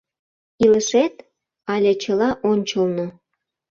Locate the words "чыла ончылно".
2.01-3.05